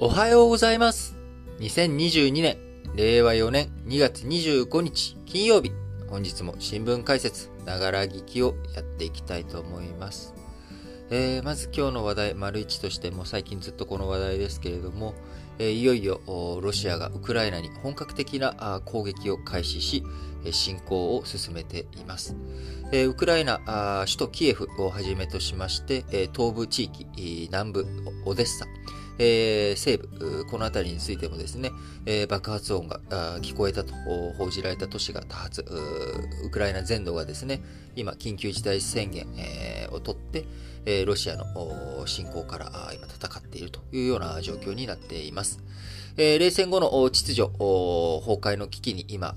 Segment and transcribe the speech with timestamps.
[0.00, 1.16] おはようございます。
[1.58, 2.56] 2022年、
[2.94, 5.72] 令和4年2月25日金曜日、
[6.08, 10.34] 本日も新聞解説、ながら聞きをやっていきたいと思います。
[11.10, 15.14] えー、まず今日の話題、丸一としても最近ずっとこの話題ですけれども、
[15.58, 16.20] えーいよいよ
[16.62, 20.04] ロシアがウクライナに本格的な攻撃を開始し、
[20.44, 22.36] えー侵攻を進めています。
[22.92, 27.86] えーウクライナ首都キエフをはじめとしまして、東部地域、南部
[28.26, 28.64] オデッサ、
[29.18, 31.72] えー西部、この辺りについてもですね、
[32.06, 33.00] えー爆発音が
[33.40, 33.94] 聞こえたと
[34.38, 35.64] 報じられた都市が多発、
[36.44, 37.62] ウクライナ全土がですね、
[37.96, 40.44] 今、緊急事態宣言、えーを取って、
[40.84, 41.44] えロシアの
[42.06, 45.60] 侵攻から今戦っているというような状況になっています。
[46.16, 47.60] え冷戦後の秩序崩
[48.40, 49.34] 壊の危機に今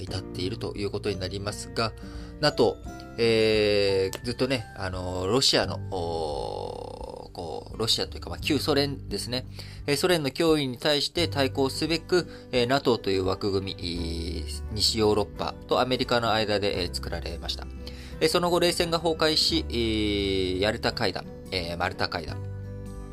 [0.00, 1.92] 至っているということになりますが、
[2.40, 2.76] NATO、
[3.18, 5.78] えずっとね、あのロシアの
[7.34, 9.44] こうロシアというか、まあ、旧ソ連ですね、
[9.86, 17.66] えソ連の脅威に対して対抗すべく、え NATO という枠組み、西ヨーロッパとアメリカの間で、え作られました。
[18.20, 22.38] えその後、冷戦が崩壊し、えヤルタ会談、えマルタ会談、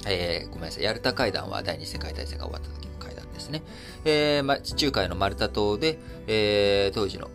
[0.08, 3.64] えーごめんなさい、ヤルタ会談は第二次世界大戦が終わった時の会談ですね。
[4.06, 5.98] えーま、地中海のマルタ島で、
[6.28, 7.28] えー当時の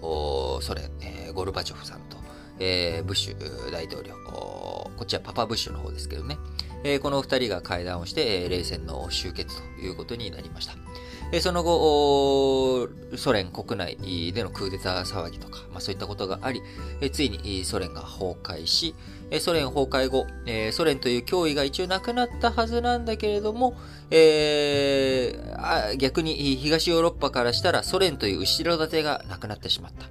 [0.63, 2.17] ソ連、えーゴルバチョフさんと、
[2.61, 6.39] えーブッシュ大統領、こっちはパパブッシュの方ですけどね、
[6.87, 10.75] えこの2人が会談をして、え冷戦の終結ということになりました。
[11.33, 16.63] えその後、ソ連国内でのクーデター騒ぎとか、まあ、そういったことがあり、
[17.01, 18.95] えついにソ連が崩壊し、
[19.41, 20.27] ソ連崩壊後、
[20.73, 23.77] ソ連という脅威が一応なくなったはずなんだけれども、
[24.11, 30.07] えー逆に東ヨーロッパからしたらソ連という後ろ盾がなくなってしまった。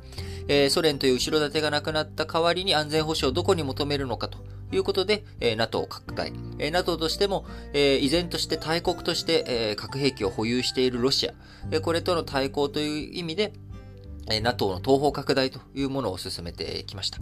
[0.69, 4.37] ソ連という後ろ盾がなくなった代わりに安全保障をどこに求めるのかと
[4.71, 5.23] いうことで、
[5.57, 6.31] NATO を拡大。
[6.71, 13.53] NATO としても、依然として大国として、核兵器を保有しているロシア、これとの対抗という意味で、
[14.41, 17.19] NATO の東方拡大というものを進めてきました。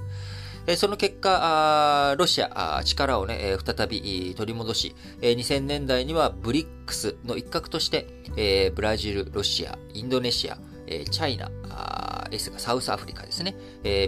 [0.78, 10.58] その結果、ロシア、力をね、再び取り戻し、2000年代にはブリックスの一角として、ブラジル、ロシア、インドネシア、
[10.88, 13.56] チャイナ、あーですがサウスアフリカですね、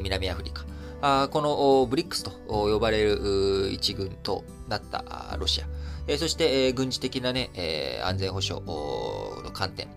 [0.01, 5.67] 南アフリカ、このブリックスと呼ばれる一軍となったロシア、
[6.17, 9.89] そして、軍事的な、ね安全保障の観点、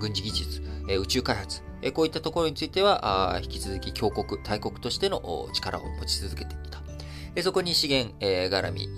[0.00, 0.62] 軍事技術、
[0.98, 6.80] 宇宙開発、えこういったところについては、引き続き強国、大国としての力を持ち続けていた。
[7.34, 8.88] えそこに資源、えー絡み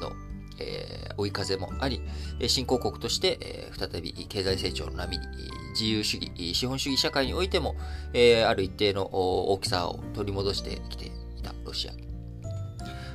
[0.00, 0.12] の、
[0.58, 2.00] え追い風もあり、
[2.48, 5.26] 新興国として、え再び経済成長の波に、
[5.72, 7.76] 自由主義、資本主義社会においても、
[8.12, 11.92] えある一定の大きさを取り戻してきていたロシア。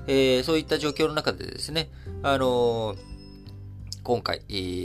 [0.08, 1.90] えそういった状況の中でですね、
[2.24, 3.15] あのー
[4.06, 4.42] 今回、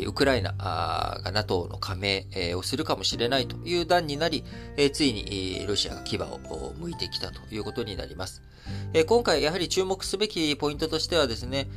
[0.07, 2.27] ウクライナが NATO の加盟
[2.57, 4.45] をするかもしれないという段になり、
[4.95, 8.43] ついにロシアが牙をお向いてきたということになります。
[9.07, 11.69] 今回やはり注目すべきポイントとしてはですね、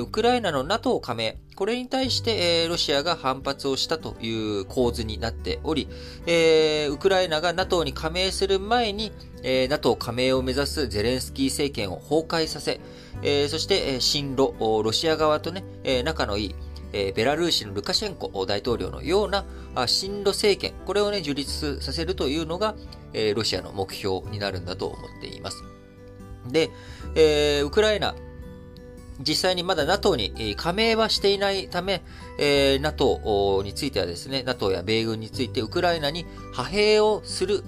[0.00, 5.88] ウクライナの NATO 加盟、これに対して、ロシアが反発をしたという構図になっており、
[6.88, 9.10] ウクライナが NATO に加盟する前に、
[9.68, 12.80] NATO 加盟を目指すゼレンスキー政権を崩壊させ、
[13.48, 15.64] そして、えー親ロ、シア側とね、
[16.04, 16.54] 仲のいい、
[16.92, 19.44] えベラルーシのルカシェンコ大統領のような
[19.74, 22.74] あ親ロ政権、これをね、樹立させるというのが、
[23.12, 25.62] えロシアの目標になるんだと思っています。
[26.50, 26.70] で、
[27.14, 28.14] えーウクライナ、
[29.20, 32.02] 実際にまだ NATO に加盟はしていないため、
[32.38, 37.62] えー NATO についてはですね、NATO や米軍についてウクライナに派兵をする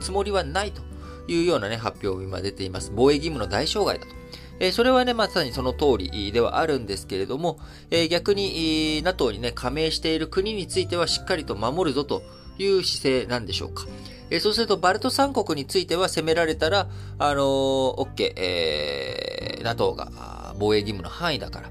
[0.00, 0.82] つもりはないと
[1.26, 2.92] いうようなね、発表も今出ています。
[2.94, 4.19] 防衛義務の大障害だと。
[4.60, 7.58] えそれはね、まさにその通りではあるんですけれども、
[7.90, 12.22] え逆に NATO にね、加盟している国についてはしっかりと守るぞと
[12.58, 13.86] いう姿勢なんでしょうか。
[14.28, 16.88] えそうすると、バルト三国については攻められたら、
[17.18, 21.70] あのー、OK、えー NATO が防衛義務の範囲だから、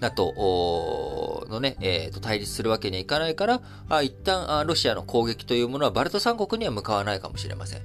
[0.00, 7.82] NATO のね、えーと対立するわけにはいかないから、あ一旦あロシアの攻撃というものはバルト三国には向かわないかもしれません。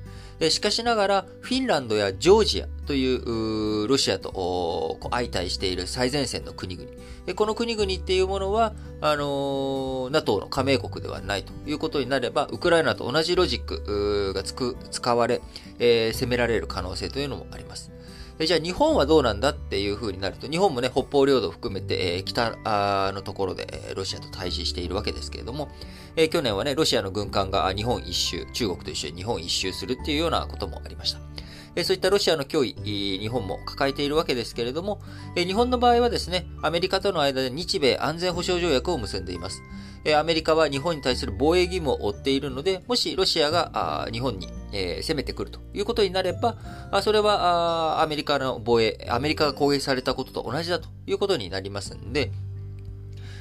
[0.49, 6.89] しかしながら、フィンランドやジョージアというロシアと相対している最前線の国々。
[7.35, 15.41] この国々っていうものは、あの NATO の加盟国ではないということになれば、ウクライナと同じロジックが使われ、
[15.79, 17.91] えー攻められる可能性というのもあります。
[18.45, 25.69] じゃあ日本はどうなんだっていう風になると、日本もね、北方領土を含めて、えー北あのところで、えーロシアと対峙しているわけですけれども、
[26.15, 31.19] えー去年はね、ロシアの軍艦が日本一周、中国と一緒に日本一周するっていうようなこともありました。
[31.83, 35.01] そういったロシアの脅威、日本も抱えているわけですけれども、
[35.35, 39.61] 日本の場合はですね、アメリカとの間で日米安全保障条約を結んでいます。
[40.15, 44.47] アメリカは日本に対する防衛義務を負っているので、もしロシアが日本に、
[45.01, 46.57] 攻めてくるということになれば、
[47.01, 52.31] それはアメリカの防衛、アメリカが攻撃されたことと同じだということになりますんで、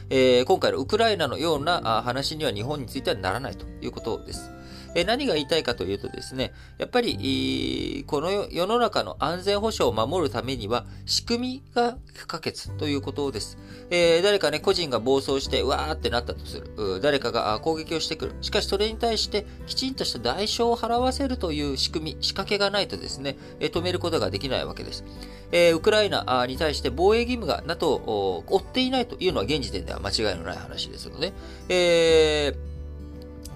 [0.08, 4.50] え、今回のウクライナのような話には日本についてはならないということです。
[4.94, 13.58] え何が言いたいかというとですね、やっぱり、この世の中の安全保障を守るためには、仕組みが不可欠ということです。
[13.90, 17.00] え、誰かね、個人が暴走して、わーってなったとする。
[17.00, 18.34] 誰かが攻撃をしてくる。
[18.40, 25.04] しかし、それに対して、きちんとした代償を払わせるという仕組み、仕掛けがないとですね、止めることができないわけです。
[25.52, 31.32] え、ウクライナに対して防衛義務が NATO を負っていないというのは現時点では間違いのない話ですので、
[31.68, 32.75] えー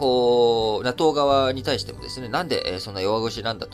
[0.01, 3.67] こう、NATO 側に対してもですね、なんで、えそんな弱腰なんだ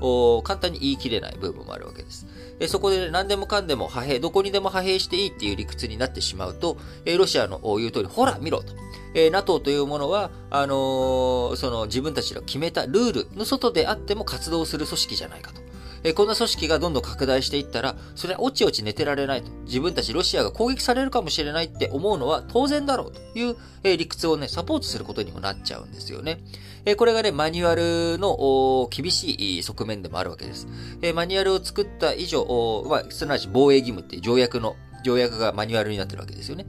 [0.00, 2.26] と、簡単に言い切れない部分もあるわけです。
[2.58, 8.72] えそこで何でもかんでも派兵、どこにでも派兵していいっていう理屈になってしまうと、えロシアの言う通り、ほら見ろと。
[9.12, 15.60] え NATO というものは、あの、その自分たちの決めたルールの外であっても活動する組織じゃないかと。
[16.04, 19.50] えこんな組織がどんどん拡大していったら、それはおちおち寝てられないと。
[19.64, 26.40] 自分たちロシアが攻撃されるかもしれないって思うのは当然だろうという、え理屈をね、サポートすることにもなっちゃうんですよね。
[26.84, 30.68] えこれがね、マニュアルの厳しい側面でもあるわけです。
[31.00, 36.66] えマニュアルを作った以上、まあ、すなわち防衛義務っていう条約の、条約がマニュアルになってるわけですよね。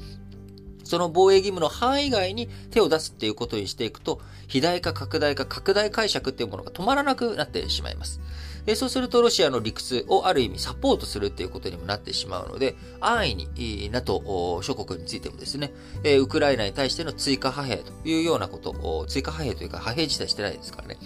[0.85, 8.21] その防衛義務の範囲外に手を出すっていうことにしていくと、肥大化、拡大化、拡大解釈っていうものが止まらなくなってしまいます。
[8.67, 15.71] えそうするとロシアの理屈をある意味サポートするっていうことにもなってしまうので、安易に NATO 諸国についてもですね、
[16.03, 20.97] えウクライナに対しての追加派兵というようなことを、追加派兵というか派兵自体してないですからね、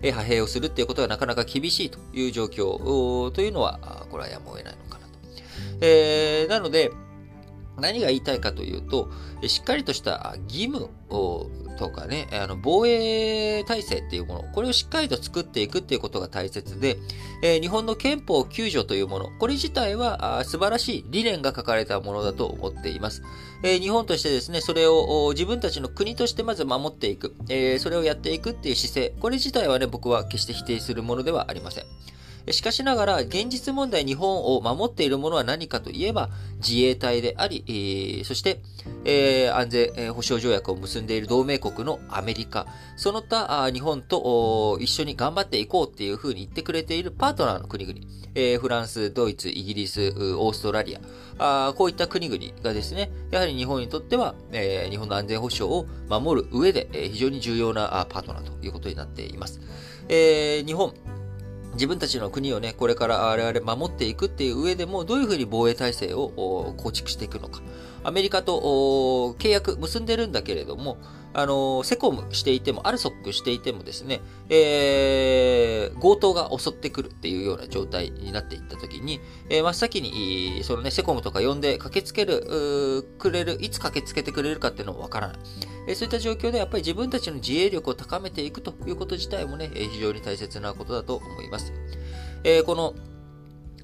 [0.00, 5.12] え派兵をするっていうことがなかなか厳しいという状況というのは、これはやむを得ないのかなと。
[5.80, 6.90] えー、なので、
[7.80, 9.10] 何が言いたいかというと、
[9.46, 11.48] しっかりとした義務を
[11.78, 16.98] とかね、あの防衛体制っていうもの、これをしっかりと作っていくっていうことが大切で、
[17.42, 23.22] えー、日本の憲法9条というもの、これ自体は素晴らしい理念が書かれたものだと思っています。
[23.62, 31.84] えー、日本としてですね、それを自分たちの国としてまず守っていく、えー、それをやっていくっていう姿勢、これ自体はね、僕は決して否定するものではありません。
[32.52, 38.60] しかしながら、現実問題日本を守っているものは何かといえば、自衛隊であり、えー、そして、
[39.04, 42.66] えー、安全保障条約を結んでいる同盟国のアメリカ、
[42.96, 47.98] その他日本と一緒に頑張っていこうっていうふうに言ってくれているパートナーの国々、
[48.34, 51.00] えー、フランス、ドイツ、イギリス、オーストラリア、
[51.38, 59.60] あこういった国々がですね、やはり日本にとっては、えー、日本の安全保障を守る上で、えー、非常に重要なパートナーということになっています。
[60.08, 60.94] えー、日本、
[61.78, 67.60] 自分たちの国をね、これから我々守っていくっていう上でも、どういうふうに防衛体制を構築していくのか。
[68.02, 70.98] アメリカと契約結んでるんだけれども、
[71.38, 85.36] あの、セコムしていても、アルソックしていてもですね、えー、強盗が襲ってくるっていうような状態になっていったときに、えー、真っ先に、そのね、セコムとか呼んで駆けつける、くれる、いつ駆けつけてくれるかっていうのもわからない。
[85.86, 91.72] え、そういった状況でやっぱり自分たちの自衛力を高めていくということ自体もね、え、非常に大切なことだと思います。
[92.42, 92.96] えー、この、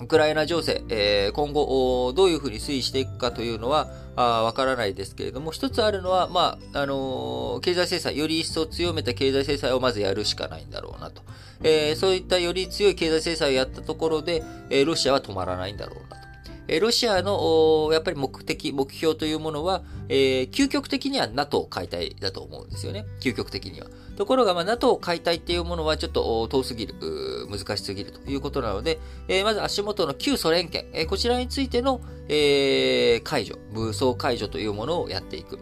[0.00, 3.92] ウクライナ情勢、えー、今後、どういうふうに推移していくかというのは、
[4.22, 11.22] わからないですけれども、一つあるのは、まあ、あのー、経済制裁、より一層強めた経済制裁をまずやるしかないんだろうなと。
[11.62, 16.23] えー、そういったより強い経済制裁をやったところで、えー、ロシアは止まらないんだろうなと。
[16.66, 23.04] えロシアの、やっぱり目的、目標というものは、えー、究極的には NATO 解体だと思うんですよね。
[23.20, 23.86] 究極的には。
[24.16, 26.94] ところが、まあ、NATO 解体っていうものはちょっと遠すぎる、
[27.50, 35.58] 難しすぎるということなので、えー、まず足元の旧ソ連圏、えー、こちらについての、え、解除、武装解除というものをやっていく。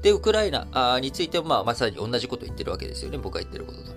[0.00, 3.18] で、ウクライナについても、まあ、まさに同じことを言ってるわけですよね。
[3.18, 3.92] 僕が言ってることと。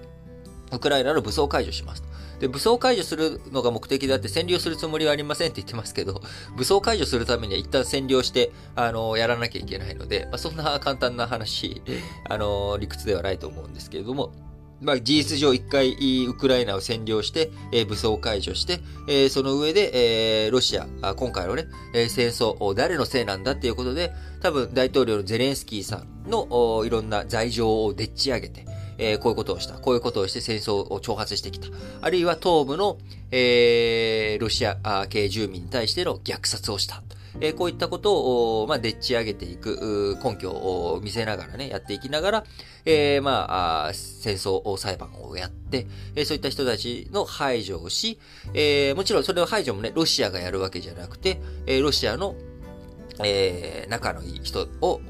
[0.75, 2.03] ウクライナの武装解除します。
[2.39, 6.21] で、武装解除するのが目的であって占領するつもりはありませんって言ってますけど、
[6.57, 11.81] 武装解除するためには一旦占領して、あの、やらなきゃいけないので、まあ、そんな簡単な話、
[12.29, 14.31] あの、理屈ではないと思うんですけれども、
[14.81, 15.91] まあ、事実上一回
[16.25, 28.65] ウクライナを占領して、えー、武装解除して、えー、その上で、えー、ロシア、今回のね、えー、戦争、誰のせいなんだっていうことで、多分大統領のゼレンスキーさんのいろんな罪状をでっち上げて、
[28.99, 29.79] えー、こういうことをした。
[29.79, 31.67] こういうことをして戦争を挑発してきた。
[32.01, 32.97] あるいは東部の、
[33.31, 37.01] えー、ロシア系住民に対しての虐殺をした。
[37.41, 42.43] えこういったことを、まあ、でっち上げていく根拠を見せながらね、やっていきながら、
[42.85, 48.19] えー、まあ、戦争裁判をやって、えそういった人たちの排除をし、
[48.53, 52.35] えー、もちろんそれを排除もね、ロシアがやるわけじゃなくて、えロシアの
[53.21, 55.01] えー、仲のいい人を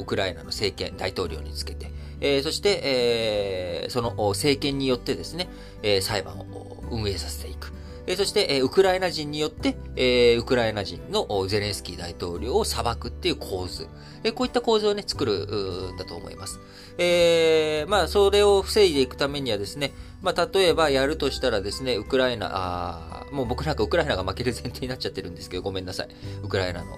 [0.00, 1.90] ウクライナの政権、大統領につけて、
[2.20, 5.48] えー、そして、えー、その政権によってですね、
[5.82, 7.72] えー、裁判を運営させていく。
[8.06, 13.86] えー、そして、えー、ウクライナ人によって、えー、ウクライナ人のゼレンスキー大統領を裁くっていう構図。
[14.24, 16.58] えー、こういった構図をね、作るんだと思います。
[16.96, 26.08] えー、まあ、それを防いでいくためにはですね、まあ、例えばやるとしたらですね、ウクライナ、あもう僕なんかウクライナが負ける前提になっちゃってるんですけど、ごめんなさい。
[26.42, 26.96] ウクライナの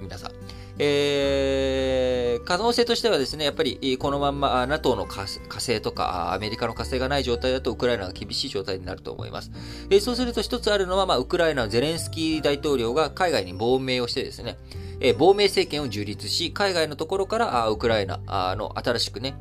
[0.00, 0.39] 皆さん。
[0.82, 9.50] えー、可能性としてはですね、やっぱりこのまんま NATO の火星とかアメリカの火星がない状態だとウクライナが厳しい状態になると思います。
[9.90, 14.56] えー、そうすると一つあるのは、まあ、ウクライナのゼレンスキー大統領が海外に亡命をしてですね、
[15.00, 18.18] えー、亡命政権を樹立し、海外のところからあウクライナ
[18.56, 19.38] の新しくね、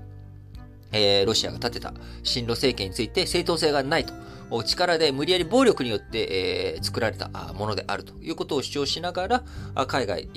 [0.92, 1.94] えー、ロシアが立てた
[2.24, 4.14] 進路政権について正当性がないと。
[4.52, 9.44] 力で無理やり暴力によって、えー、作られたものであるということを主張しながら、
[9.88, 10.30] 海外、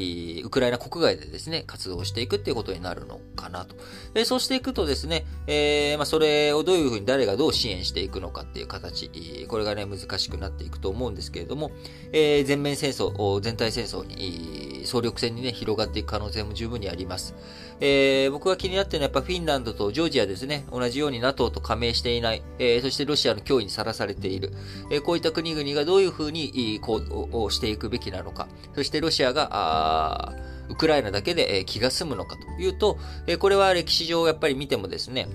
[0.45, 3.77] ウクライナ国外でですね、活動していくっていうことになるのかなと。
[4.15, 9.11] でそうしていくとですね、えー、まあ、それをどういうふうに誰がどう支援していくのかっていう形、
[9.49, 11.71] これがね、難しくなっていくと思うんですけれども、
[12.13, 17.35] えー、全面戦争、全体戦争に、総力戦にね、広がっていく可能性も十分にあります。
[17.85, 24.53] えー、僕が気になっているのはやっぱフィンランドとジョージアですね、同じように NATO と加盟していない、えー、そしてロシアの脅威にさらされている、
[24.93, 28.47] えー、こういった国々がどういうふうに行動をしていくべきなのか、
[28.77, 30.33] そしてロシアが、
[30.69, 32.63] ウクライナだけで気が済むのかと。
[32.63, 32.99] いうと、
[33.41, 35.29] これは歴史上やっぱり見てもですね、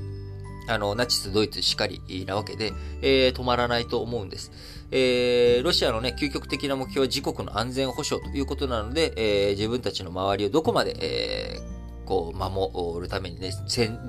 [0.70, 4.52] あの、ナチス、ドイツしかりなわけで、えー、止まらないと思うんです。
[4.92, 11.77] えー、ロシアのね、究極的な目標は自国の安全保障ということなので、えー、自分たちの周りをどこまで、えー、
[12.08, 13.52] こう、守るためにね、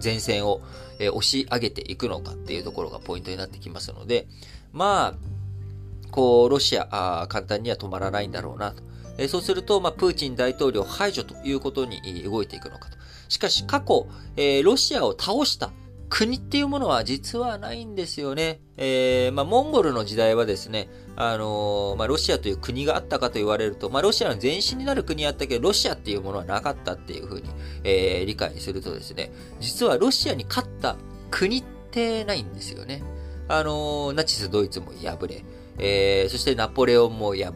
[0.03, 0.63] 前線を、
[1.01, 4.27] え押し上げていくのかっていうところがポイントになってきますので、
[4.73, 8.83] まあ、こう、ロシア、簡単には止まらないんだろうなと。
[9.19, 12.97] えそうすると、まあ、プーチン大統領排除ということに動いていくのかと。
[13.29, 15.71] しかし、過去、え、ロシアを倒した
[16.09, 18.61] 国っていうものは実はないんですよね。
[18.77, 27.49] えー、まあ、モンゴルの時代はですね、あのー、まあ、ロシアという国があったかと言われると、まあ、ロシアの前身になる国あったけど、ロシアっていうものはなかったっていうふうに、
[27.85, 30.97] えー、理解するとですね、実はロシアに勝った
[31.31, 33.03] 国ってないんですよね。
[33.49, 35.45] あのー、ナチスドイツも敗れ、
[35.79, 37.53] えー、そしてナポレオンも敗れ、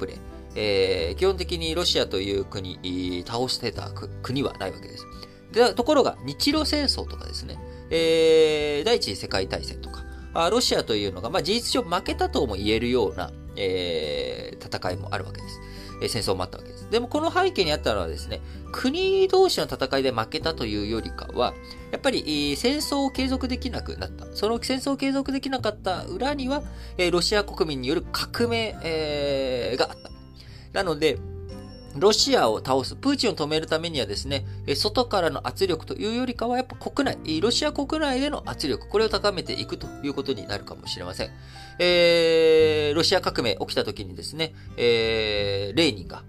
[0.55, 3.91] えー、基本的にロシアという国、倒してた
[4.23, 5.07] 国はないわけです。
[5.53, 7.59] で、ところが、日露戦争とかですね、
[7.91, 10.05] えー、第一次世界大戦とか、
[10.35, 15.61] あロシアというのが、まあ、事実上負けたとも言えるような、えー、戦いもあるわけです。
[16.01, 16.91] えー、戦争もあったわけです。
[16.91, 18.41] でもこの背景にあったのはですね、
[18.73, 21.55] 国同士の戦いで負けたというよりかは、
[21.91, 24.27] やっぱり、戦争を継続できなくなった。
[24.35, 26.63] その戦争を継続できなかった裏には、
[26.97, 30.11] え、ロシア国民による革命、え、があった。
[30.73, 31.19] なので、
[31.97, 34.45] ロシアを倒す、プーチンを止めるためにはですね、
[34.75, 41.31] 外からの圧力というよりかは、やっぱ国内、ロシア国内での圧力、これを高めていくということになるかもしれません。
[41.79, 46.23] えー、ロシア革命起きた時にですね、えー、レーニンが、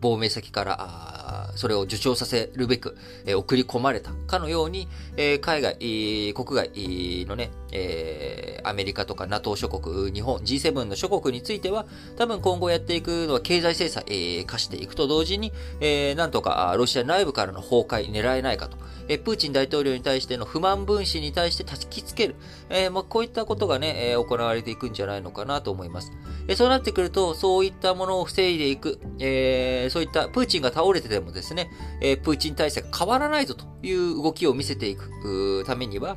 [0.00, 5.76] 亡命先から、それを受賞させるべく、えー、送り込まれたかのように、えー、海外、
[6.34, 18.76] 国外のね、えー、アメリカとか NATO 諸国、日本、G7 の諸国については、多分今後やっていくのは経済制裁、えー、化していくと同時に、えー、なんとかロシア内部からの崩壊狙えないかと。
[19.08, 22.34] えプーチン大統領に対しての不満分子に対して焚きつける。
[22.68, 26.12] えまあ、こういったことがね、行われていくんじゃないのかなと思います。
[26.48, 36.16] えそうなってくると、そういったものを防いでいく、えそういったプーチンが倒れててもですね、えプーチン体制が変わらないぞという動きを見せていくためには、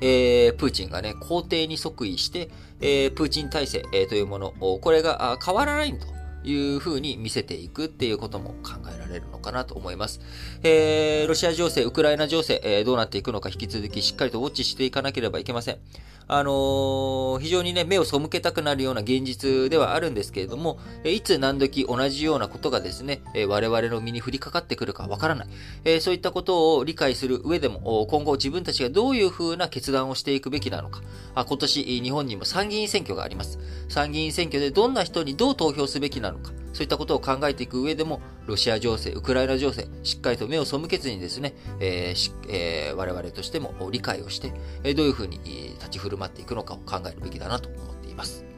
[0.00, 6.06] えー、プーチンがね、皇帝に即位して、えー、プーチン体制、えー、というもの、これが変わらないと
[6.44, 10.20] いうふうに見せていくっていうことも考えられるのかなと思います。
[10.62, 15.78] えー、ロシア情勢、ウクライナ情勢、えー、どうなっていくのか引き続きしっかりとウォッチしていかなければいけません。
[16.26, 26.00] あのー、非常にね、目を背けたくなるような現実ではあるんですけれども、いつ何時同じようなことがですね、我々の身に降りかかってくるかわからない。
[26.00, 31.02] そういったことを理解する上でも、今後自分たちがどういうふうな決断をしていくべきなのか。
[31.34, 33.58] あ今年、日本にも参議院選挙があります。
[33.90, 36.33] 参議院選挙でどんな人にどう投票すべきなのか。
[36.72, 44.52] そういったことを考えていく上でも、ロシア情勢、ウクライナ情勢、しっかりと目を背けずにですね、えーえー、我々としても理解をして、
[44.94, 45.38] どういうふうに
[45.78, 48.53] 立ち振る舞っていくのかを考えるべきだなと思っています。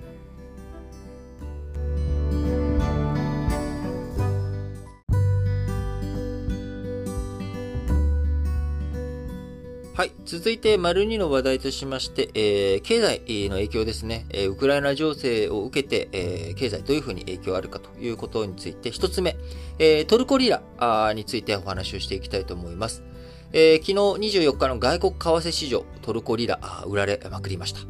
[9.96, 10.12] はい。
[10.26, 14.26] 続いて、丸2の話題としまして、えー、経済の影響ですね。
[14.28, 19.38] えー、ウクライナ情勢を受けて、えー、経済どういうふうに影響あるかということについて、一つ目、
[19.78, 20.60] えー、トルコリラ
[21.14, 23.04] についてお話をしていきたいと思います。
[23.54, 27.80] えー、昨日24日の外国為替市場、トルコリラ、売られまくりました。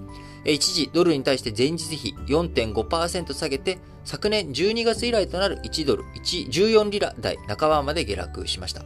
[0.48, 8.84] 一時、ドルに対して前日比4.5%下げて、昨年12月以来となる1ドル、1、14リラ台半ばまで下落しました。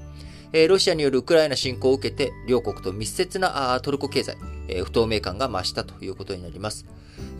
[0.52, 4.36] ロシアによるウクライナ侵攻を受けて、両国と密接なトルコ経済、
[4.84, 6.86] 不透明感が増したということになります。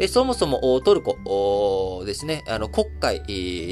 [0.09, 3.23] そもそもトルコですね、あの国会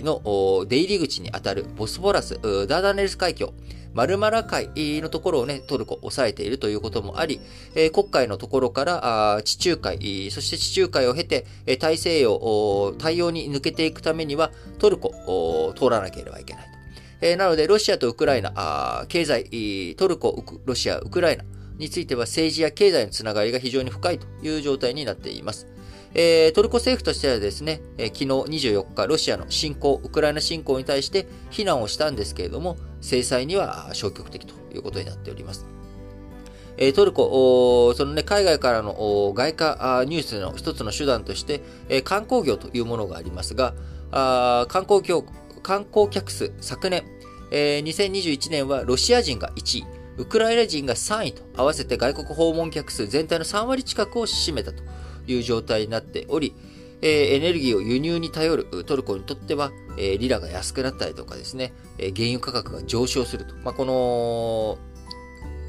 [0.05, 3.53] の出入り口にあたるボスポラス、ダーダネルス海峡、
[3.95, 7.41] マルマラ海のところをね、トルコ抑えているということもあり、
[7.75, 11.47] え黒海のところから地中海、そして地中海を経て、
[11.79, 16.78] 大西洋、太陽に抜けていくためにはトルコを通らなければいけない。
[17.21, 21.45] えー、なので、ロシアとウクライナ、あ経済、トルコ、ロシア、ウクライナ
[21.79, 25.67] については政治や経済のつながりが非常に深いという状態になっています。
[26.15, 35.67] えー、トルコ政府としてはですね、えー、昨日24日、ロシアの侵攻、ウクライナ侵攻に対して非難をしたんですけれども、制裁には消極的ということになっております。
[36.81, 43.75] え、トルコ、そのね、海外からの外貨ニュースの一つの手段として、え、観光業というものがありますが、
[44.11, 45.25] あ観光業
[45.61, 47.05] 観光客数、昨年、
[47.51, 49.87] えー、2021年はロシア人が1位、
[50.19, 54.83] ウクライナ人が3位と合わせて外国訪問客数全体の3割近くを占めたと
[55.27, 56.55] いう状態になっており、
[57.01, 63.55] えー、エネルギーを輸入に頼るトルコにとっては、えー、リラが安くなったりとかですね、えー、原油価格が上昇すると。
[63.57, 64.79] まあ、この、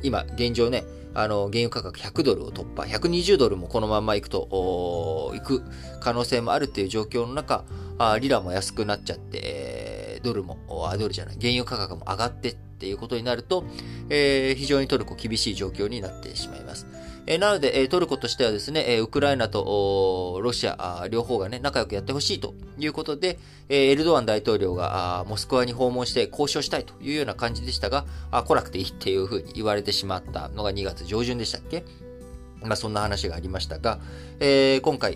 [0.02, 5.64] 今、現状ね、あの、原油価格100ドルを突破、120ドルもこのまま行くと、行く
[6.00, 7.66] 可能性もあるっていう状況の中、
[7.98, 10.58] あリラも安くなっちゃって、ドルも、
[10.90, 13.64] あ、ドルじゃない、原油価格も上がってっていうことになると、
[14.10, 16.88] えー、非常にトルコ厳しい状況になってしまいます。
[17.32, 23.38] え、なので、え、トルコとしてはですね、え、ウクライナとロシア両方がね、仲良くやってほしいということで、
[23.70, 31.84] え、エルドアン大統領がモスクワに訪問して交渉したいというような感じでしたが、あ来なくていいっていうふうに言われてしまったのが2月上旬でしたっけ？
[32.64, 34.00] まあ、そんな話がありましたが、
[34.40, 35.16] えー、今回、え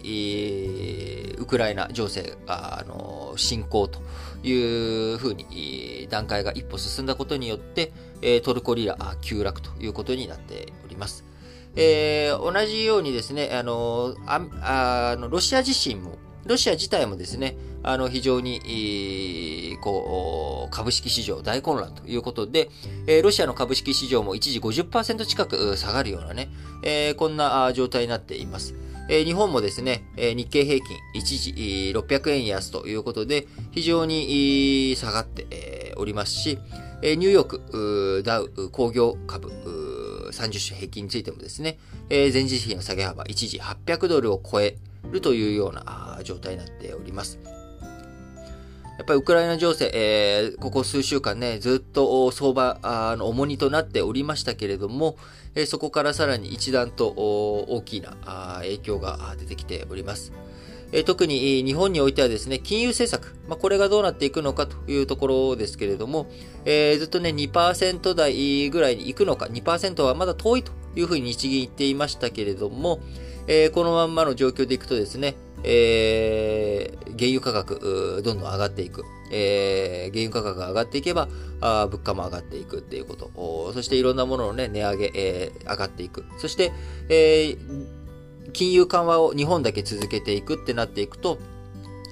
[1.35, 3.99] ー、ウクライナ情勢、あの侵攻と
[4.43, 11.32] いうふうに段階が一歩進んだことによって、え、トルコリラ急落ということになっております。
[11.75, 22.69] えー、同じようにですね、あのあのロシア自身も、ロシア自体もですね、あの、非常に、こう、株式市場大混乱ということで、
[23.21, 26.49] ロシアの株式市場も一時50%近く下がるようなね、
[27.17, 28.75] こんな状態になっています。
[29.09, 36.57] 日本もですね、日経平均一時600円安ということで、非常に下がっておりますし、
[37.01, 39.51] ニューヨーク、ダウ、工業株、
[40.33, 41.77] 30種平均についてもですね
[42.09, 44.77] え、前日比の下げ幅一時800ドルを超え
[45.11, 47.39] るというような状態になっております。
[48.97, 52.79] やっぱりウクライナ情勢、えー、ここ数週間ね、ずっと相場
[53.17, 55.17] の重荷となっておりましたけれども、
[55.55, 58.15] えー、そこからさらに一段と大きな
[58.61, 60.31] 影響が出てきております。
[61.05, 66.27] 特に日本においてはですね、金融政策、まあ、これがどうなっていくのかというところですけれども、
[66.65, 72.99] えー、ずっとね、2%台ぐらいに行くのか、2%はまだ遠いというふうに日銀言っていましたけれども、
[73.47, 79.03] えー、このまんまの状況でいくとですね、えー、原油価格、どんどん上がっていく。
[79.31, 81.27] えー、原油価格が上がっていけば、
[81.59, 83.71] あ物価も上がっていくっていうこと。
[83.73, 86.25] そしていろんなもののね、値上げ、えー、上がっていく。
[86.37, 86.71] そして、
[87.09, 87.57] えー、
[88.51, 91.37] 金融緩和を日本だけ続けていくってなっていくと、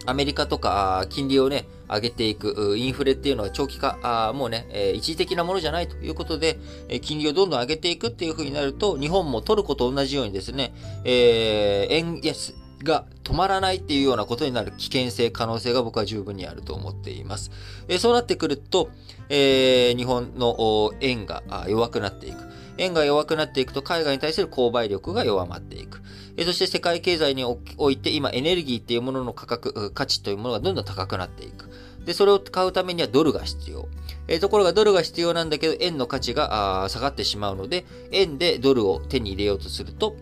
[0.06, 6.58] アメリカとか金利をね、上げていく、インフレっていうのは長期化、もうね、一時的なものじゃないということで、
[7.02, 17.52] 金利をどんどん上げていくっていう風になると、日本もトルコと同じようにですね、えー、円安、が止まらないっていうようなことになる危険性、可能性が僕は十分にあると思っています。
[17.88, 18.89] えそうなってくると、
[19.30, 22.38] えー、日本の円が弱くなっていく。
[22.78, 26.02] 円が弱くなっていくと海外に対する購買力が弱まっていく。
[26.38, 27.44] えそして世界経済に
[27.78, 31.70] おいて今エネルギーっていうものの価格、価値というものがどんどん高くなっていく。
[32.06, 33.88] で、それを買うためにはドルが必要。
[34.28, 40.15] えところがドルが必要なんだけど、円の価値が下がってしまうので、円でドルを手に入れようとすると、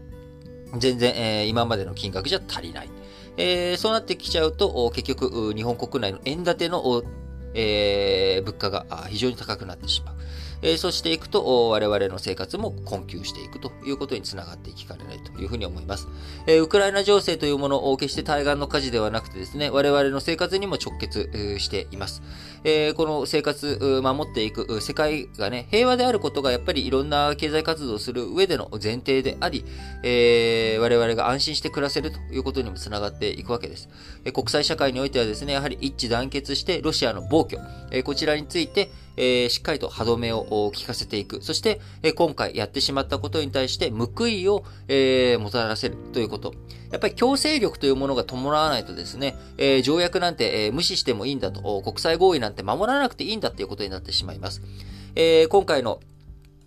[0.78, 2.90] 全然、えー、今までの金額じゃ足りない。
[3.38, 7.04] えー、そうなってきちゃうと、結局、日本国内の円建ての、
[7.54, 10.16] えー、物価が非常に高くなってしまう。
[10.62, 16.08] えー、そうしていくと、我々の生活も困窮していくということにつながっていきかねないというふうに思います。
[16.48, 22.22] えー、ウクライナ情勢というものを決して対岸の火事ではなくてですね、我々の生活にも直結しています。
[22.64, 29.64] えー、この生活、守っていく世界がね、平和であることがやっぱりいろんな経済活動をする上での前提であり、
[30.04, 33.90] えー、我々が安心して暮らせるということにもつながっていくわけです。
[34.26, 37.60] えー、国際社会においてはですね、やはり一致団結してロシアの暴挙、
[37.92, 41.44] えー、こちらについて、えー、しっかりと歯止めを効かせていく。
[41.44, 46.54] そして、えー、今回やってしまったことに対して報いを、えー、もたらせるということ。
[46.92, 54.62] やっぱり強制力というものが伴わないとですね、えー、条約なんて、えー、無視してもいいんだと、国際合意なんて守らなくていいんだということになってしまいます。
[55.16, 56.00] えー、今回の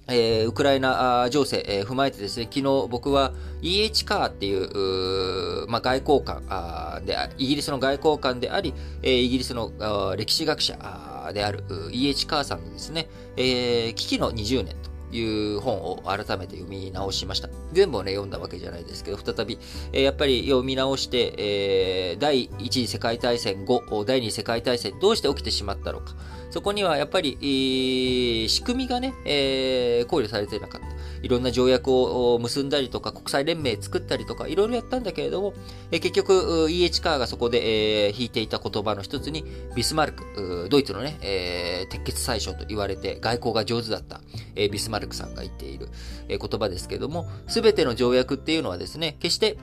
[0.08, 9.70] えー、ウクライナ情勢、えー、踏まえてですね、昨日僕は EH カーっていう、うまあ、外交官あで、イギリスの外交官であり、えー、イギリスの
[10.16, 17.48] 歴史学者である EH カーさんのですね、えー、危機の20年という本を改めて読み直しました。
[17.72, 19.58] 全部をね、読んだわけじゃないですけど、再び、
[19.92, 26.14] えー、やっぱり読み直して、えー、第一次世界大戦後、第二次世界大戦どうして起きてしまったのか。
[26.52, 30.86] そこにはやっぱり、えー、仕組みがね、えー、考慮されてなかった。
[31.22, 35.54] いろんな条約を結んだりとか、国際連盟作ったりとか、いろいろやったんだけれども、
[35.90, 44.20] えー、結局、EH カーがそこで、えー、引いていた言葉の一つに、ビスマルク、ドイツのね、えー、鉄血最初と言われて、外交が上手だった、
[44.54, 45.88] えー、ビスマルクさんが言っている、
[46.28, 49.56] えー、言葉ですけれども、すべての条約っていうのはですね、決して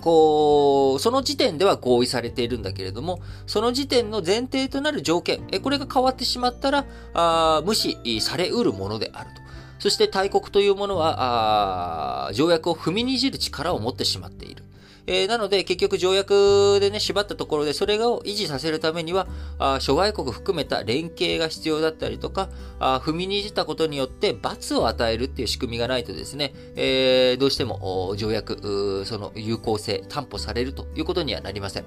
[0.00, 9.40] こう、その時点では合意されているんだけれども、その時点の前提となる条件、えこれが変わってしまったら、あ無視されうるものであると。
[9.78, 14.64] そして大国というものは、あ条約を踏みにじる力を持ってしまっている。
[15.06, 19.26] えー、なので、結局条約でね、縛ったところで、それを維持させるためには、
[19.58, 31.84] あ諸外国含めた連携が必要だったりとか、あ踏みにじったことによって罰を与えるっていう仕組みがないとですね、えー、どうしても条約、その有効性、担保されるということにはなりません。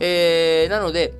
[0.00, 1.14] えー、なので、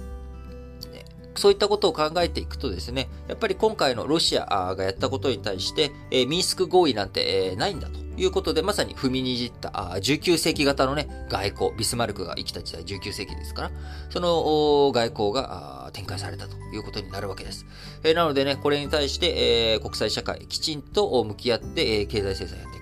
[1.34, 13.70] そういったことを考えていくとですね、やっぱり今回のロシアがやったことに対して、えー、ミンスク合意なんて、えー、ないんだということで、まさに踏みにじったあ19世紀型のね、外交、ビスマルクが生きた時代19世紀ですから、
[14.10, 17.64] その外交が展開されたということになるわけです。
[18.02, 22.79] えー、なのでね、これに対して、えー、国際社会きちんと向き合って、えー、経済制裁をやって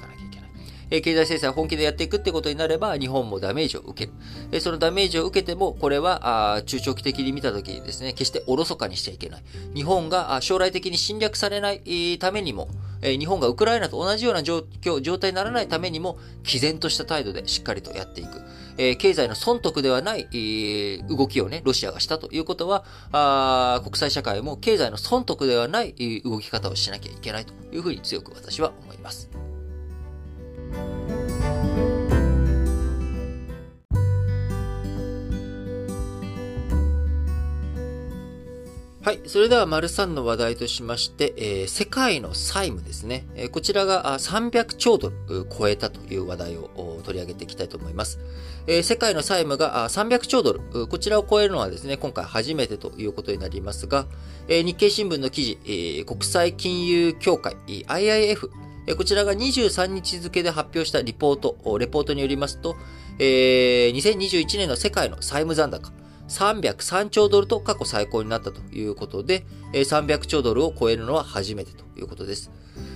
[0.90, 4.12] 経済制裁を本気でやっていくってことになれば、日本もダメージを受け
[4.52, 4.60] る。
[4.60, 9.42] そのダメージを受けても、これは中長期的に見たときにですね、決しておろそかにしちゃいけない。
[9.74, 12.68] 日本が将来的に侵略されないためにも、
[13.02, 18.42] 日本がウクライナと同じような状況、状態にならないためにも、毅然とした態度でしっかりとやっていく。
[18.98, 20.28] 経済の損得ではない、
[21.08, 28.87] 動きをね、ロシアがしたということは、国際社会も経済の損得ではない、動き方をしなきゃいけないというふうに強く私は思います。
[39.08, 39.20] はい。
[39.24, 43.24] それでは、丸3の話題としまして、えー、世界の債務ですね。
[43.36, 48.18] えー、こちらが300兆ドル超えたという話題を取り上げていきたいと思います。
[48.66, 54.04] えー、世界の債務が300兆ドル、こちらを超えるのはですね、今回初めてということになりますが、
[54.46, 58.50] え日経新聞の記事、え国際金融協会 IIF、
[58.96, 62.76] こちらが23日付で発表したリポート、レポートによりますと、
[63.18, 65.92] え2021年の世界の債務残高、
[66.28, 72.50] 303兆ドルと過去最高になったということで、300兆ドルを超えるのは初めてということです。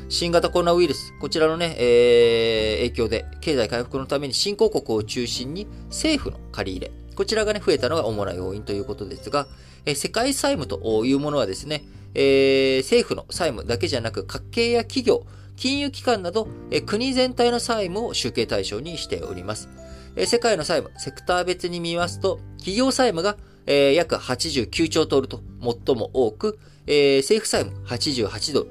[0.09, 9.47] 新型コロナウイルス、こちらのね、えー、影響で経済回復のために新興国を中心に政府の借り入れ、こちらがね、増えたのが主な要因ということですが、
[9.87, 15.27] え世界債務というものはですね、えー、政府の債務だけじゃなく、家計や企業、
[15.63, 16.49] 金融機関など、
[16.87, 19.69] 国全体の債務を集計対象にしております。
[20.27, 23.37] 世界の債務、セクター別に見ますと、企業債務が、
[23.93, 25.41] 約89兆ドルと
[25.87, 28.67] 最も多く、政府債務88ド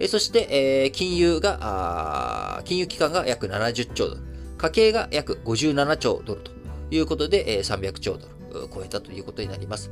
[0.00, 4.22] ル、そして、金融が、金融機関が約70兆ドル、
[4.56, 6.52] 家計が約57兆ドルと
[6.90, 8.39] いうことで、300兆ドル。
[8.72, 9.90] 超えたということになります。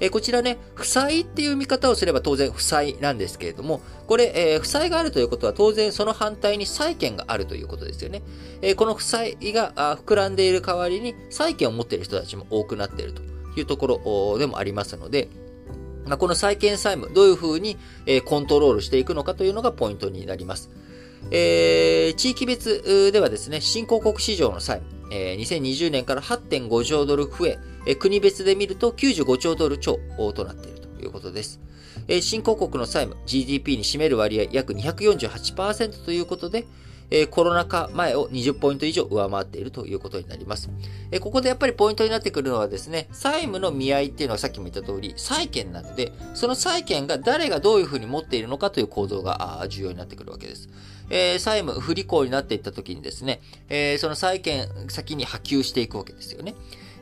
[0.00, 8.22] えー、こちらね、負債っていう見方をすれば当然負債なんですけれども、これ、えー、負債があるということは当然その反対に債権があるということですよね。
[8.62, 9.72] えー、この負債が
[10.04, 13.22] 膨らんでいる代わりに債権を持っている人たちも多くなっていると
[13.56, 15.28] いうところでもありますので、
[16.06, 17.76] まあ、この債権債務、どういうふうに
[18.24, 20.70] コントロールしていくのかというのがポイントになります。
[21.30, 27.58] えー、地域別ではですね、新興国市場の債務、えー、2020年から8.5兆ドル増え、
[27.98, 29.98] 国別で見ると95兆ドル超
[30.34, 31.60] となっているということです。
[32.20, 36.66] 新興国の債務、GDP に占める割合約248%ということで、
[37.30, 40.70] コロナ禍前を20ポイント以上上回っているということになります。
[41.20, 50.68] ここでやっぱりポイントになってくるのはですね、債務の見合いっていうのはさっきも言った通り、債権なので、その債権が誰がどういうふうに持っているのかという構造が重要になってくるわけです。
[51.40, 53.40] 債務不履行になっていった時にですね、
[53.98, 56.54] その債権先に波及していくわけですよね。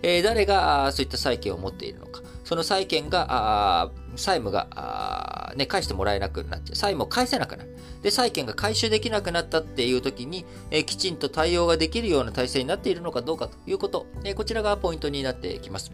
[0.02, 2.22] えー、誰がそういった債権を持っているのか。
[2.44, 6.76] その債権が、債務が、ね、返してもらえなくなっちゃう。
[6.76, 7.76] 債務を返せなくなる。
[8.02, 14.06] で、債権が回収できなくなったっていう時に、えー、きちんと対応ができるような体制になっているのかどうかということ。
[14.24, 15.92] えー、こちらがポイントになってきます。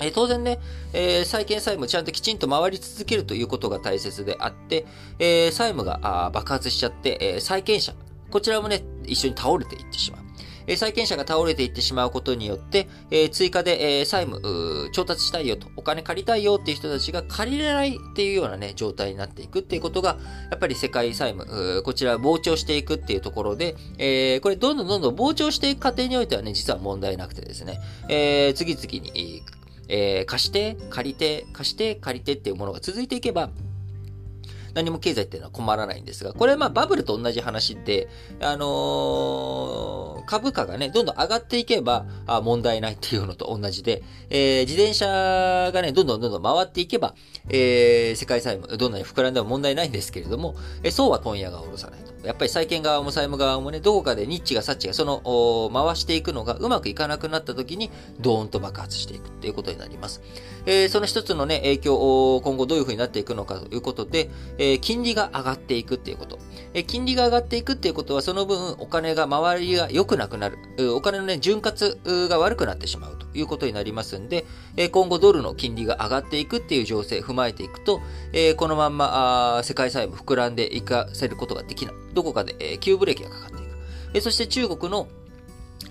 [0.00, 0.58] え当然ね、
[0.92, 4.86] えー、債権債務ちゃんときちんと回り続けるということが大切であって、
[5.18, 7.94] えー、債務が爆発しちゃって、えー、債権者、
[8.30, 10.23] こちらもね、一緒に倒れていってしまう。
[10.66, 20.18] え債権者が倒れていってしまうことによって、え追加で、え債務、調達したいよと、お金借りたいよっていう人たちが借りれないっていうようなね、状態になっていくっていうことが、
[20.50, 29.42] やっぱり世界債務、こちら膨張していくっていうところで、え、これどんどんどんどん膨張していく過程においてはね、実は問題なくてですね、え、次々に、
[29.88, 33.50] え、貸して、借りて、貸して、借りてっていうものが続いていけば、
[34.74, 38.08] 何も経済っていうのは困らないんですが、これはまあバブルと同じ話で、
[38.40, 47.14] あのー、株価がね、どんどん上がっていけばあ問題ないっていうのと同じで、えー、自転車がね、どんどんどんどん回っていけば、
[47.48, 52.14] えー、世界債務、どんなに膨らんでも問題ないんですけれども、えそうは問屋が下ろさないと。
[52.26, 60.22] やっぱり債権側も債務側もね、どこかでニッチがサッチがその、回していくのがうまくいかなくなった時に、ドーンと爆発していくっていうことになります。
[60.66, 66.38] えー、その一つのね、影響を今後どういうふうになっていくのかということで、えー、金利が上がっていくっていうこと。
[66.72, 70.58] えー、金利が上がっていくっていうことは、その分お金が回りが良くなくなる。
[70.94, 74.44] お金のね、潤滑が悪くなってしまうということになりますんで、
[74.76, 78.00] え、今後ドルの金利が上がっていくっていう情勢を踏まえていくと、
[78.32, 81.94] え、このまんま、世界債務膨らんでいかせることができない。
[82.14, 83.64] どこかで、え、急ブレーキがかかっていく。
[84.14, 85.08] えそして中国の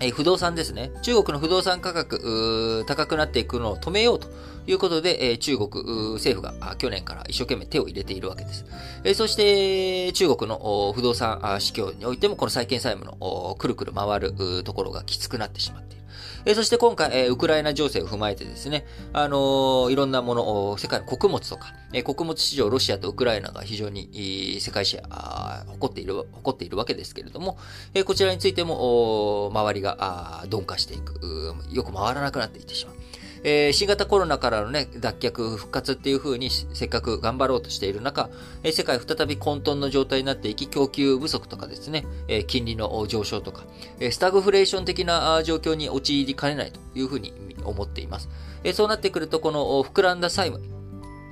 [0.00, 0.90] え不動産ですね。
[1.02, 4.28] 中国の不動産価格、高くなっていくのを止めようと
[4.66, 5.70] いうことで、え中国
[6.14, 8.64] 政府が去年から一生懸命手を入れているわけです。
[9.04, 16.03] えそして、中国の不動産市況においても、この債権債務のくるくる回るところがきつくなってしまっている。
[16.46, 27.56] えそして今回、えウクライナ情勢を踏まえてですね、あのいろんなもの、世界の穀物とか、え穀物市場、ロシアとウクライナが非常に世界史、誇っている、誇っているわけですけれども、
[27.94, 32.96] えこちらについても、周りが鈍化していく、よく回らなくなっていってしまう。
[33.44, 38.30] えー、新型コロナからのね、脱却、復活っていう風にせっかく頑張ろうとしている中、
[38.62, 43.64] えー、世界再び混沌の状態になっていき、供給不足とかですね、えー、金利の上昇とか、
[44.00, 48.30] えスタグフレーション的な状況に陥りかねないという風に思っています。
[48.64, 50.66] えそうなってくると、この膨らんだ債務、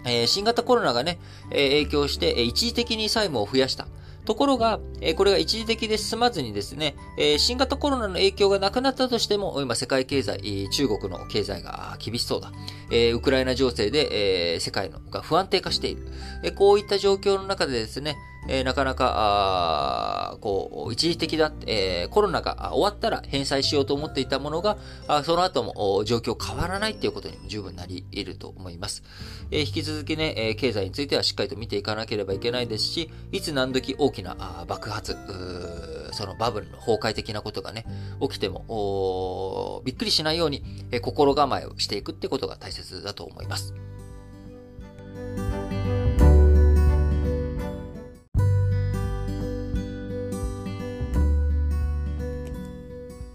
[0.05, 1.19] え新型コロナがね、
[1.51, 3.87] え影響して、一時的に債務を増やした。
[4.25, 12.53] ところが、えこれが一時的で済まずにですね、え新型コロナの影響がなくなったとしても、今世界経済、中国の経済が厳しそうだ。
[12.93, 16.07] えウクライナ情勢で、え世界のが不安定化している。
[16.43, 18.17] えこういった状況の中でですね、
[18.49, 29.05] え、なかなか、あこう、一時的だ、えー、コロナが終わったら返済しようと思っていたものが、あその後も状況変わらないっていうことにも十分なり得ると思います。
[29.53, 35.17] え、引き続きね、え経済についてはしっかりと見ていかなければいけないですし、いつ何時大きな爆発、
[36.13, 37.87] そのバブルの崩壊的なことがね、
[38.21, 43.75] 起きても、びっくりしないように、え心構えをしていくってことが大切だと思います。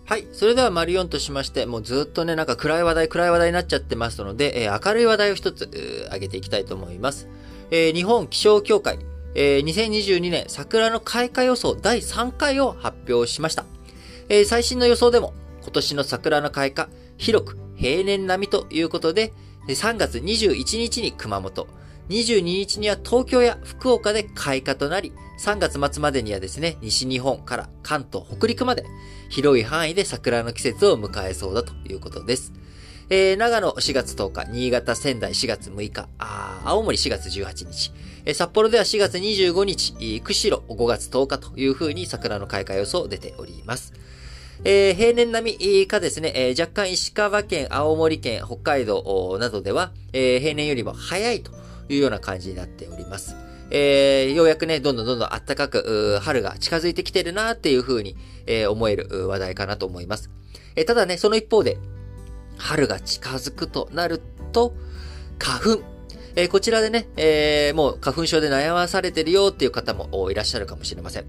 [0.07, 0.25] はい。
[0.31, 5.69] それでは、丸4としまして、もうずっとね、なんか暗い話題、暗い話題になっちゃってますので、えー、明るい話題を一つ、
[6.05, 7.27] 挙げていきたいと思います。
[7.71, 8.99] えー、日本気象協会、
[9.39, 13.65] えー、2022年桜の開花予想第3回を発表しました。
[14.29, 19.31] えー、最新の予想でも、今年の桜の開花、広く平年並みということで、
[19.67, 21.67] 3月21日に熊本、
[22.09, 28.85] 22日には東京や福岡で開花となり、3月末までにはですね、西日本から関東、北陸まで
[29.29, 32.53] 広い範囲で桜の季節を迎えそうだということです。
[33.09, 37.93] えー、長野4月10日、新潟仙台4月6日、あ青森4月18日、
[38.25, 43.93] えー、札幌では4月25日、釧路5月10日という風に桜の開花予想出ております。
[44.65, 51.51] えー、平年並みかですね、えー、若干石川県、青森県、北海道などでは、えー、平年よりも早いと
[51.87, 53.37] いうような感じになっております。
[53.69, 58.17] えー、ようやくね、どんどんどんどん暖かく、春が近づいてきてるなっていう風に、
[58.47, 60.29] えー、思える話題かなと思います。
[60.75, 61.77] えー、ただね、その一方で、
[62.57, 64.73] 春が近づくとなると、
[65.39, 65.97] 花粉。
[66.35, 71.25] えー、こちらでね、えー、もう花粉症で悩まされてるよっていう方もいらっしゃるかもしれません。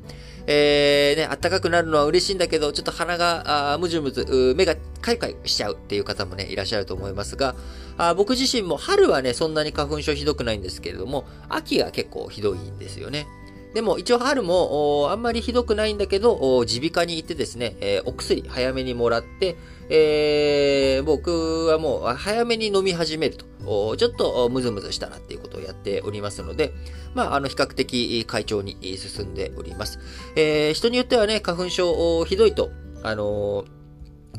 [0.46, 7.54] えー、ね、暖かくなるのは嬉しいんだけど、ちょっと鼻が、あむずむず、目がかいかいしちゃうっていう方もね、いらっしゃると思いますが、
[7.96, 13.26] あ僕自身も春はね、そんなに花粉症ひどくないんですけれども、秋が結構ひどいんですよね。
[13.74, 19.56] でも一応春もあんまりひどくないんだけど、耳鼻科に行ってですね、えー、お薬早めにもらって、
[19.90, 26.72] えー、僕はもう早めに飲み始めると、ちょっとムズムズしたなっていうことをやっておりますので、
[27.14, 29.98] まあ、あの、比較的快調に進んでおります。
[30.36, 32.70] えー、人によってはね、花粉症ひどいと、
[33.02, 33.77] あのー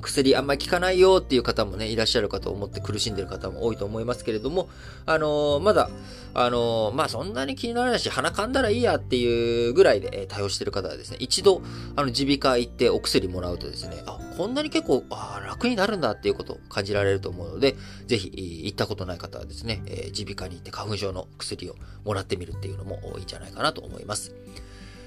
[0.02, 4.70] 薬あんまり効かないよっていう方もね、いらっしゃるかと思って苦しんでる方も多いと思いますけれども、
[5.06, 5.90] あのー、まだ、
[6.34, 11.62] あのー、まあ、そんなに気にならないし、鼻かんだらいいやっていうぐらいでえ対応してる方はですね、一度、
[11.96, 17.76] あの、耳鼻科行ってお薬もらうとですね、あ、こんなに結構、あ楽になるんだっていうことを感じられると思うので、
[18.08, 18.32] ぜひ、
[18.66, 21.76] 行ったことない方はですね、え耳鼻科に行って花粉症の薬を
[22.06, 24.34] もらってみるっていうのもいいんじゃないかなと思います。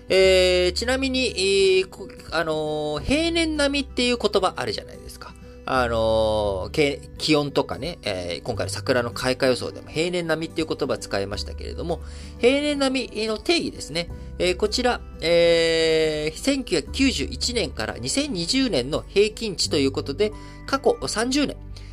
[0.08, 1.88] えー、ちなみに、えー、
[2.32, 5.34] あのー、平年並みっていう言葉あるじゃないですか。
[5.64, 12.00] あのー、気温とかね、えー、今回の桜の開花予想でも平年並みっていう言葉使いましたけれども、
[12.38, 14.08] 平年並みの定義ですね。
[14.38, 20.32] えー、こちら、えー、1991年から2020年の平均値ということで、
[20.66, 21.46] 過去30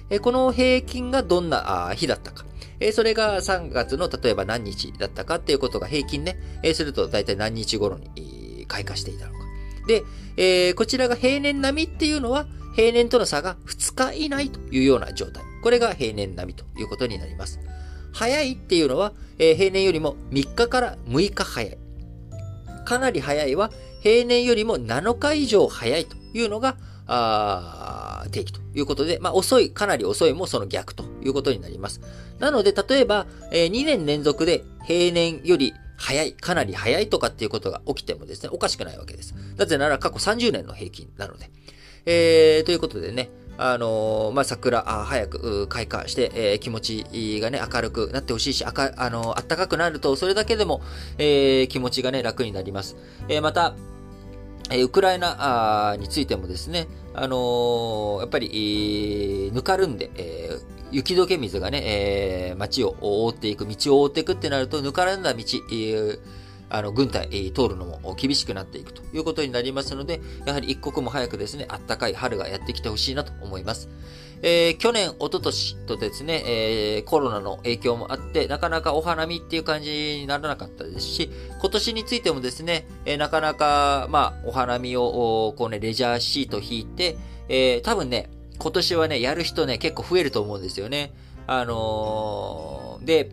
[0.09, 2.48] 年、この平均がどんな日だったか。
[2.79, 9.39] えそれが3月の例えば何日だったかっていうことが平均ね、えすると大体何日頃に開花していたのか。
[9.87, 10.03] で、
[10.37, 15.43] え、こちらが平年並みっていうのは、平年との差が2日以内というような状態。
[15.63, 17.59] これが平年並みということになります。
[18.13, 21.77] 早いっていうのは、え、平年よりも3日から6日早い。
[22.85, 26.77] かなり早いは、平年よりも7日以上早いというのが、
[27.11, 32.01] あ定期ということで、まあ、遅い、かなり遅いもその逆ということになります。
[32.39, 39.33] なので、例えば、えー、2年連続で平年より早い、かなり早いとかっていうことが起きてもですね、おかしくないわけです。
[39.57, 41.49] なぜなら過去30年の平均なので。
[42.05, 50.81] えー、ということでね、あのー、まあ、桜、あ早く開花して、えー、気持ちがね、明るくなってほしいし、あか、あのー、暖かくなると、それだけでも、
[51.17, 52.95] えー、気持ちがね、楽になります。
[53.27, 53.75] えー、また、
[54.77, 66.19] ウクライナについてもですね、あのー、やっぱり、ぬかるんで、えー、雪解け水がね、えー、街を覆っていく、道を覆っていくってなると、ぬかるんだ道、えー、
[66.69, 73.89] あの、軍隊、通るのも厳しくなっていくということになりますので、やはり一刻も早くですね、あったかい春がやってきてほしいなと思います。
[74.41, 81.29] えー、去年、一昨年とですね、えー、コロナの影響もあって、なかなかお花見っていう感じにならなかったですし、
[81.59, 87.17] 今年についてもですね、えー、なかなか、まあ、お花見を、こうね、レジャーシート引いて、
[87.49, 88.29] えー、多分ね、
[88.59, 91.13] 今年はね、やる人ね、結構増えると思うんですよね。
[91.47, 93.31] あのー、で、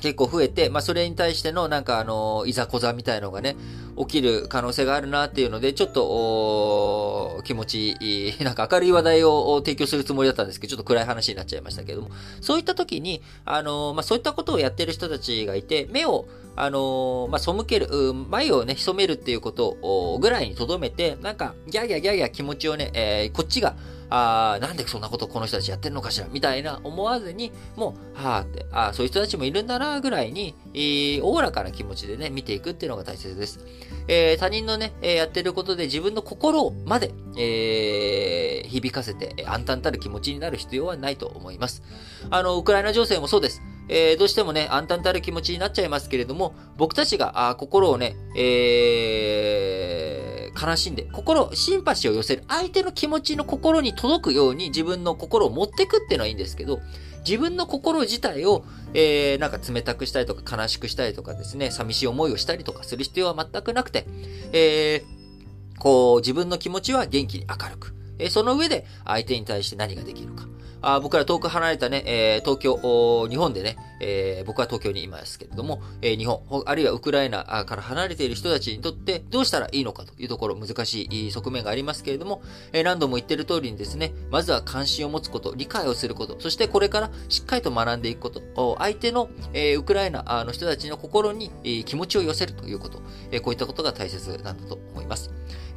[0.00, 3.56] 結構増えて、まあ、それに対しての、なんかあの、いざこざみたいのがね、
[3.98, 23.76] 起きる可能性があるなっていうので、ちょっと、気持ちいい、 なんか明るい話題を提供するつもりだったんですけど、ちょっと暗い話になっちゃいましたけども、そういった時に、あの、まあ、そういったことをやってる人たちがいて、目を、あのまあ、背ける、前をね、潜めるっていうこと、ぐらいに留めて、なんか、ギャーギャーギャーギャー気持ちをね、えー、こっちが、
[24.10, 26.26] あなんでそんなことこの人たちやってるのかしら？
[26.30, 33.60] みたいな思わずに、もう、はあって、あそういう人たちもいるんだな、ぐらいに、えー、おおらかな気持ちでね、見ていくっていうのが大切です。
[34.08, 41.82] えー、他人のね、えー、やってることで自分の心まで、えー、響かせて、暗淡たる気持ちになる必要はないと思います。
[42.30, 43.62] あの、ウクライナ情勢もそうです。
[43.90, 50.27] えー、どうしてもね、暗淡たる気持ちになっちゃいますけれども、僕たちが、あ心をね、えー、
[50.60, 56.80] 悲しんで、心、シンパシーを寄せる、相手の気持ちの心に届くように自分の心を持ってくっていうのはいいんですけど、
[57.26, 64.06] 自分の心自体を、えー、なんか冷たくしたりとか悲しくしたりとかですね、寂しい思いをしたりとかする必要は全くなくて、
[64.52, 70.46] えー、こう、自分の気持ちは元気に明るく、えー、その上で相手に対して何ができるか。
[70.80, 91.50] あ僕ら遠く離れたね、え、東京、日本でね、え、僕は東京にいますけれども、え、日本、あるいはウクライナから離れている人たちにとってどうしたらいいのかというところ難しい側面がありますけれども、え、何度も言ってる通りにですね、まずは関心を持つこと、理解をすること、そしてこれからしっかりと学んでいくこと、相手の、え、ウクライナの人たちの心に、
[91.84, 95.30] 気持ちを寄せるということ、え、こういったことが大切なんだと思います。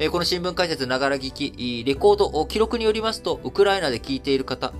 [0.03, 4.73] え、この新聞解説ながら聞き、レコード、記録によりますと、ウクライナで聞いている方、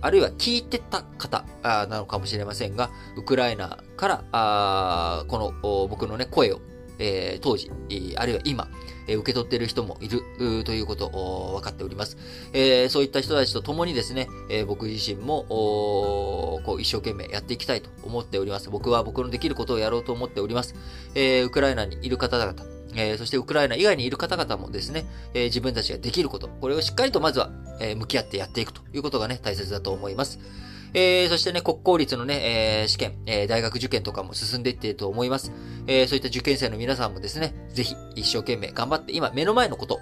[0.00, 6.60] あるいは聞いてた方なのかもしれませんが、ウクライナからあこの僕のね、声を、
[6.98, 7.70] えー、当時、
[8.16, 8.68] あるいは今、
[9.06, 12.16] え受け取っている人もいるということを分かっております。
[12.52, 18.68] えー、そういった人たちと共にですね、えー、僕自身もこを一生懸命やっていきたいと思っております。
[18.68, 20.74] 僕は僕のできることをやろうと思っております。
[21.14, 30.40] え、ウクライナにいる方々、えー、そしてウクライナ以外にいる方々もですね、えー、自分たちができること、これをしっかりとまずは、えー、向き合ってやっていくということがね、大切だと思います。
[30.94, 35.52] えー、そしてね、国公立のね、えー、試験、えー、大学受験とかも進んでいっていると思います。
[35.86, 40.00] えー、そういった受験生の皆さんもですね、ぜひ一生懸命頑張って、今目の前のこと、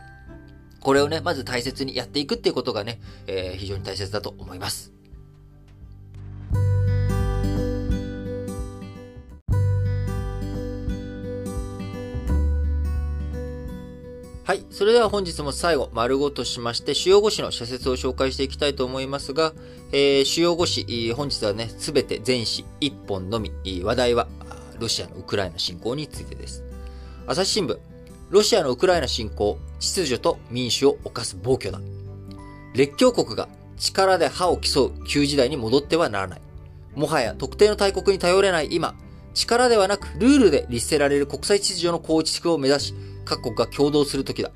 [0.81, 4.94] これをね、まず大切にやっていくっていうことがね、えー、非常に大切だと思います。
[14.45, 14.67] はい。
[14.69, 19.55] それでは本日も最後、丸ごとしまして、主要語詞の社説を紹介していきたいと思いますが、
[19.91, 23.51] えー、主要語詞、本日はね、すべて全詞一本のみ、
[23.83, 24.29] 話題は、
[24.79, 26.63] ロシアのウクライナ侵攻についてです。
[27.27, 27.79] 朝日新聞、
[28.29, 31.81] ロシアのウクライナ侵攻、秩序と民主を犯す暴挙だ。
[32.75, 36.41] 列強国が力で歯を競う旧時代に戻ってはならない。
[36.95, 38.95] もはや特定の大国に頼れない今、
[39.33, 42.95] 力ではなくルールで律せられる国際秩序の構築を目指し、
[43.25, 44.51] 各国が共同するときだ。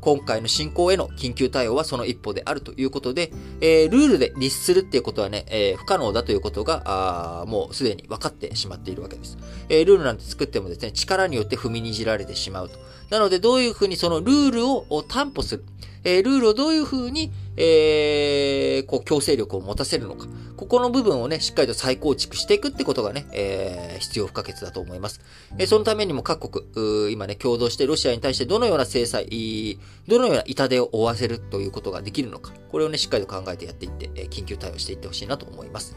[0.00, 9.38] 今回の侵攻への緊急対応はその一歩であるということで、えー、ルールで律するっていうことはね、えー、不可能だということが、もうすでに分かってしまっているわけです。
[9.68, 12.80] えー、ルールなんて作ってもですね、力によって踏みにじられてしまうと。
[13.12, 15.64] なので、どういうふうにそのルールを担保する。
[16.02, 20.26] えー、ルールをどういうふうに、えー、こう、強制力を持たせるのか。
[20.56, 25.20] ここの部分をね、しっかりと再構築していくってことがね、えー、必要不可欠だと思います。
[25.58, 32.54] えー、そのためにも各国、今ね、共同してロシアに対してどのような制裁、どのような痛手を負わせるということができるのか。
[32.70, 35.94] これをね、しっかりと考えてやっていって、えー、緊急対応していってほしいなと思います。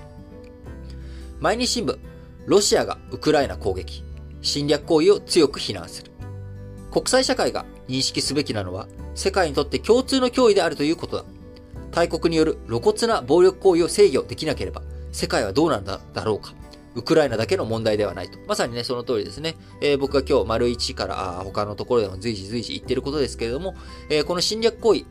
[1.40, 1.98] 毎日新聞、
[2.46, 4.04] ロシアがウクライナ攻撃、
[4.42, 6.12] 侵略行為を強く非難する。
[6.96, 11.26] 国際社会が認識すべきなのは、世界にとって共通の脅威であるということだ。
[11.92, 14.82] 大国による露骨な暴力行為を制御できなければ、
[15.12, 16.54] 世界はどうなんだろうか。
[16.96, 18.40] ウクライナだけの問題ではないと。
[18.48, 19.58] まさにね、その通りですね。
[19.82, 23.76] えー、僕が今日、丸1から他のところでも随時随時言ってることですけれども、
[24.10, 25.02] えー、この侵略行為、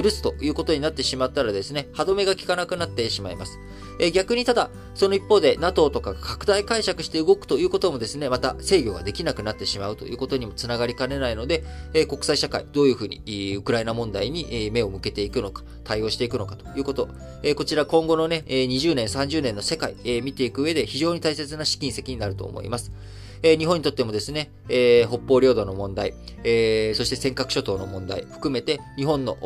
[0.00, 3.58] 許すということになってしまったらですね、歯止めが効かなくなってしまいます。
[3.98, 11.64] え、逆にただ、その一方で NATO とかが拡大解釈して動くということもですね、また制御ができなくなってしまうということにもつながりかねないので、
[11.94, 17.08] え、国際社会、どういうふうにウクライナ問題に目を向けていくのか、対応していくのかということ、
[17.42, 22.92] え、こちら今後のね、20年、30年の世界、え、見ていく上で非常に大切な試金石になると思います。
[23.44, 26.14] え日本にとってもですね、え、北方領土の問題、
[26.44, 29.36] え、そして尖閣諸島の問題含めて、日本の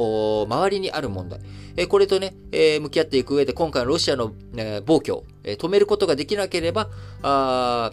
[0.48, 1.40] 周りにある問題、
[1.76, 6.90] え、これとね、え向き合っていく上で、今回のロシアの、え暴挙を、え止めることができなければ、
[7.22, 7.92] あ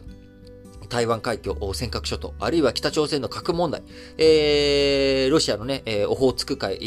[0.89, 3.81] 台湾海峡、尖閣諸島、あるいは北朝鮮の核問題、
[4.17, 6.77] えー、ロシアのね、えー、オホーツク海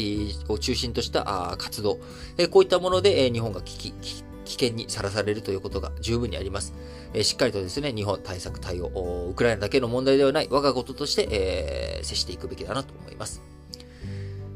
[0.47, 1.99] を中心とした活動、
[2.37, 6.73] えー、こういったもので、えー、日本が危機、危機危険にさらされるということが十分にあります。
[7.13, 13.43] え、しっかりとですね、日本対策対応、ウクライナだけの問題ではない我がこととして、えー、接していくべきだなと思います。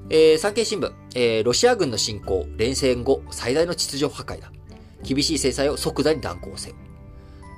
[0.10, 4.52] えー、産経新聞、えー、ロシア軍の侵攻、連戦後最大の秩序破壊だ。
[5.04, 6.76] 厳しい制裁を即座に断行せよ。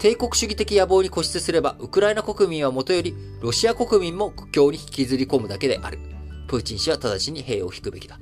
[0.02, 6.00] 帝国主義的野望に固執すれば、ウクライナ国民はもとより、ロシア国民も苦境に引きずり込むだけである。
[6.48, 8.20] プーチン氏は直ちに兵を引くべきだ。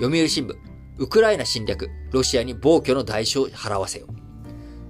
[0.00, 4.06] 読売新聞、ウクライナ侵略、ロシアに暴挙の代償を払わせよ。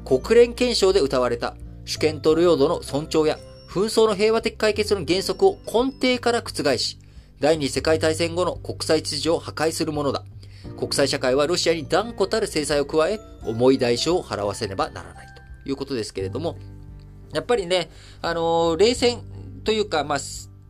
[0.04, 3.38] 国連憲章で謳われた主権と領土の尊重や
[3.68, 6.98] 紛争の平和的解決の原則を根底から覆し、
[7.40, 10.24] 第二次世界大戦後の国際秩序を破壊するものだ。
[10.78, 15.26] 国際社会はロシアに断固たる制裁を加え、重い代償を払わせねばならない
[15.64, 16.56] ということですけれども、
[17.32, 17.90] やっぱりね、
[18.20, 19.22] あのー、冷戦
[19.64, 20.18] というか、まあ、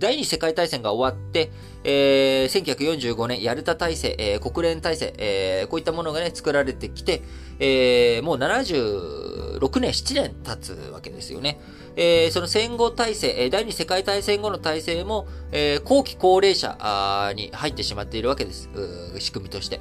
[0.02, 1.52] 第二次世界大戦が終わって、
[1.84, 7.22] えー、1945年、ヤルタ体制、えー、国連体制、えー、こういったものがね、作られてきて、
[7.60, 11.60] えー、もう76年、7年経つわけですよね。
[11.96, 18.68] えー、その戦後体制、第二次世界大戦後の体制も、えー、後期高齢者に入ってしまっているわけです。
[19.18, 19.80] 仕組みとして。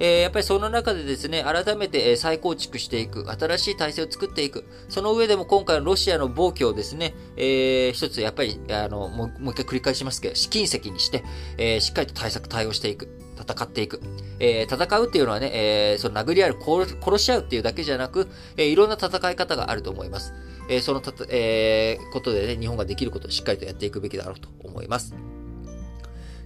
[0.00, 4.64] やっぱりその中でですね、改めて再構築していく、新しい体制を作っていく。
[4.88, 11.22] その上でも今回のロシアの暴挙をですね、えー、一つやっぱり、あの、もうもう一回繰り返しますけど、試金石にして、
[11.58, 13.08] えー、しっかりと対策対応していく。
[13.40, 14.00] 戦っていく。
[14.38, 16.56] えー、戦うっていうのはね、えー、その殴り合う、
[17.00, 20.32] 殺し合うっていうだけじゃなく、えー、いろんな戦い方があると思います。
[20.70, 25.14] えー、そのたた、えー、ことでね、日本ができることをしっかりとやっていくべきだろうと思います。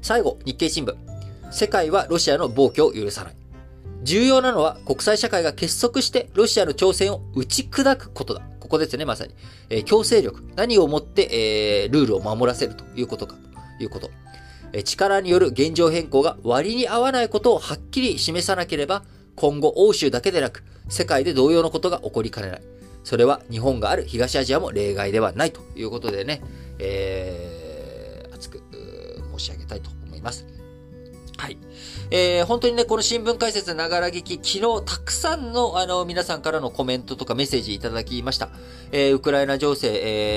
[0.00, 0.96] 最後、日経新聞。
[1.50, 3.36] 世界はロシアの暴挙を許さない。
[4.02, 8.42] 重要なのは国際社会が結束してロシアの挑戦を打ち砕くことだ。
[8.60, 9.34] ここですね、まさに。
[9.68, 10.42] えー、強制力。
[10.56, 13.36] 何をもって、えー、ルールを守らせるということか
[13.78, 14.10] ということ。
[14.72, 19.04] えー、力による現状変更が割に合わないことをはっきり示さなければ、
[19.36, 22.62] 今後欧州だけでなく、世界で同様のことが起こりかねない。
[23.04, 26.42] それは日本がある東アジアも例外ではないということでね、
[26.78, 28.60] えー、熱く
[29.38, 30.46] 申し上げたいと思います。
[31.36, 31.58] はい。
[32.10, 38.50] えー、本当にね、この新聞解説ながら聞き、昨日たくさんの、あの、皆さんからのコメントとかメッセージいただきました。
[38.92, 39.88] えー、ウクライナ情勢、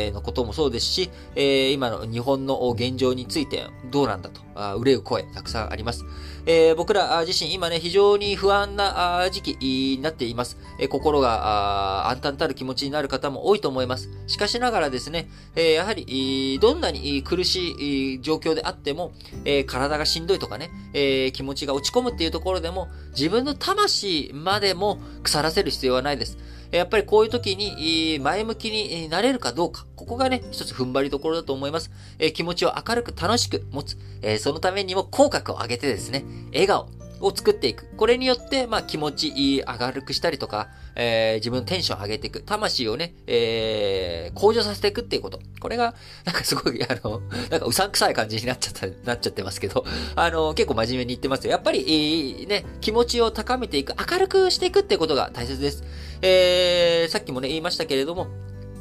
[0.06, 6.04] えー、のこともそうですし、えー、今の日本の現状についてどうなんだと、あ憂う声たくさんあります。
[6.50, 10.58] えー、僕ら自身今ね、非常に不安な時期になっています。
[10.80, 14.10] え、心が暗淡たる気持ちになる方も多いと思います。
[14.28, 19.12] しかしながらですね、え、やはり、どんなに苦しい状況であっても、
[19.44, 26.38] え、体がしんどいとかね、え、気持ちが落ち込むっていうところでも、自分の魂までも腐らせる必要はないです。
[26.72, 31.92] やっぱりこういう時に前向きになれるかどうか、ここがね、一つ踏ん張りどころだと思います。
[32.20, 33.98] え気持ちを明るく楽しく持つ。
[34.22, 36.90] えそのためにも口角を上げてですね、笑顔、
[37.22, 37.88] を作っていく。
[37.96, 42.42] これによって、まあ、気持ちいい明るくしたりとか、えー、自分のテンション上げていく。
[42.42, 45.40] 魂をね、えー、向上させていくっていうこと。
[45.60, 45.96] これが、
[46.26, 51.52] なんかすごい、あの、なんかうさんくさい感じになっちゃった、なっちゃってますけど、あの、結構真面目に言ってますよ。
[51.52, 55.84] やっぱり、えー、ね、気持ちを高めていく、明るくしていくっていうことが大切です。
[56.22, 58.28] えー、さっきもね、言いましたけれども、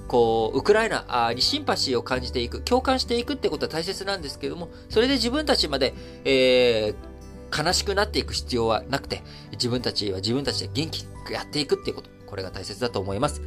[0.08, 7.15] こう、ウクライナにシンパシーを感じていく、共感していくってことは大切なんですけども、それで自分たちまで、えー、
[7.56, 9.22] 悲しくなっていく必要はなくて、
[9.52, 13.42] 自分たちは自分たちで元気にやっていくっていうこと、これが大切だと思います。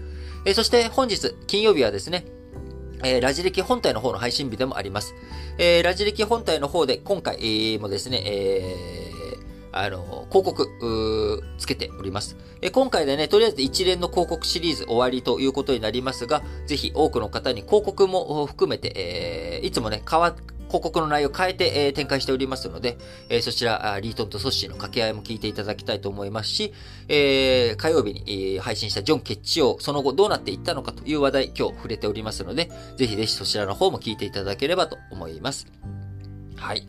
[0.45, 2.25] えー、そして本日、金曜日はですね、
[3.03, 5.13] えー、ラジ歴本体の方の配信日でもあります。
[5.57, 7.37] えー、ラジ歴本体の方で今回、
[7.73, 8.75] え、もですね、え、
[9.71, 12.35] あの、広告、つけております。
[12.61, 20.35] え今回でね、とりあえず一連の広告シリーズ終わりということになりますが、ぜひ多くの方に広告も含めて、え、いつもね、変わ、
[20.69, 22.97] 広告の内容を変えて、え、展開しておりますので、
[23.27, 26.73] え、そちら、リートンとソッシーの掛け合いも聞いていただきたいと思いますし、
[27.07, 35.67] え、火曜日に、え、配信したジョン・ケッチオ、その後どうなっていったのかという話題、今日触れておりますので、ぜひぜひそちらの方も聞いていただければと思います。
[36.55, 36.87] はい。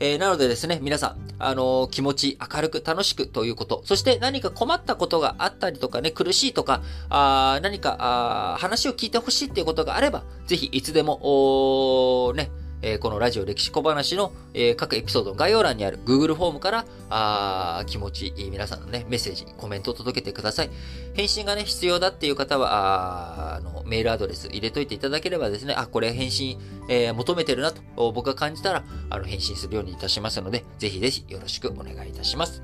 [0.00, 12.50] えー、なのでですね、皆さん、あのー、気持ち明るく楽しくということ、そして何か困ったことがあったりとかね、苦しいとか、あ何かあ話を聞いてほしいっていうことがあれば、ぜひいつでも、おね、
[12.84, 20.70] えー、このラジオ歴史小話の、えー、各エピソードの概要欄にある Google フォームから、あ気持ちいい、皆さんのね、メッセージ、コメントを届けてください。
[21.14, 26.58] 返信がね、必要だっていう方は、あの、メールアドレス入れといていただければですね、あ、これ返信、
[26.90, 27.80] えー、求めてるなと、
[28.12, 32.62] 僕が感じたら、あの、返信するようにいたしますので、ぜひぜひよろしくお願いいたします。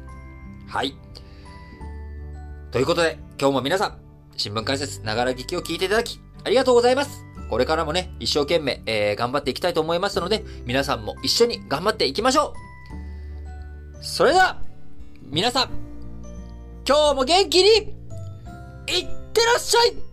[0.68, 0.94] はい。
[2.72, 3.98] ということで、今日も皆さん、
[4.36, 7.29] 新聞解説、ながら聞きを聞いていただき、ありがとうございます。
[7.50, 12.54] これからもね、一生懸命、えー、頑張っていきたいと思いますので、皆さんも一緒に頑張っていきましょ
[14.00, 14.04] う。
[14.04, 14.62] それでは、
[15.24, 15.70] 皆さん、
[16.86, 20.09] 今日も元気に、いってらっしゃい！